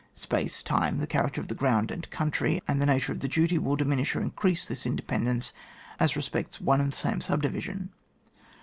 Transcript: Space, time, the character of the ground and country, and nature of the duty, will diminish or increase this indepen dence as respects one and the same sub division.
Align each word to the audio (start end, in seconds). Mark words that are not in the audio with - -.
Space, 0.15 0.63
time, 0.63 0.97
the 0.97 1.05
character 1.05 1.39
of 1.41 1.47
the 1.47 1.53
ground 1.53 1.91
and 1.91 2.09
country, 2.09 2.59
and 2.67 2.79
nature 2.79 3.11
of 3.11 3.19
the 3.19 3.27
duty, 3.27 3.59
will 3.59 3.75
diminish 3.75 4.15
or 4.15 4.21
increase 4.21 4.65
this 4.65 4.87
indepen 4.87 5.25
dence 5.25 5.53
as 5.99 6.15
respects 6.15 6.59
one 6.59 6.81
and 6.81 6.91
the 6.91 6.97
same 6.97 7.21
sub 7.21 7.43
division. 7.43 7.91